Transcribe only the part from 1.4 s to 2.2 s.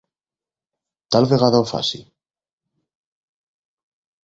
ho faci.